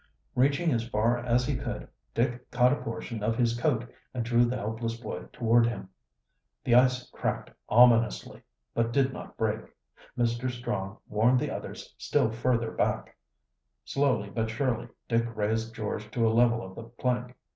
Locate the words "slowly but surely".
13.85-14.87